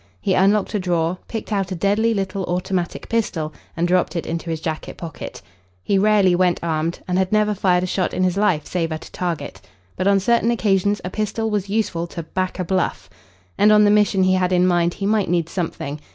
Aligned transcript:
He 0.19 0.33
unlocked 0.33 0.73
a 0.73 0.79
drawer, 0.79 1.19
picked 1.27 1.51
out 1.51 1.71
a 1.71 1.75
deadly 1.75 2.15
little 2.15 2.43
automatic 2.45 3.07
pistol, 3.07 3.53
and 3.77 3.87
dropped 3.87 4.15
it 4.15 4.25
into 4.25 4.49
his 4.49 4.59
jacket 4.59 4.97
pocket. 4.97 5.43
He 5.83 5.99
rarely 5.99 6.33
went 6.33 6.59
armed, 6.63 7.01
and 7.07 7.19
had 7.19 7.31
never 7.31 7.53
fired 7.53 7.83
a 7.83 7.85
shot 7.85 8.11
in 8.11 8.23
his 8.23 8.35
life 8.35 8.65
save 8.65 8.91
at 8.91 9.05
a 9.05 9.11
target. 9.11 9.61
But 9.95 10.07
on 10.07 10.19
certain 10.19 10.49
occasions 10.49 11.01
a 11.05 11.11
pistol 11.11 11.51
was 11.51 11.69
useful 11.69 12.07
to 12.07 12.23
"back 12.23 12.57
a 12.57 12.63
bluff." 12.65 13.11
And 13.59 13.71
on 13.71 13.83
the 13.83 13.91
mission 13.91 14.23
he 14.23 14.33
had 14.33 14.51
in 14.51 14.65
mind 14.65 14.95
he 14.95 15.05
might 15.05 15.29
need 15.29 15.47
something. 15.47 15.99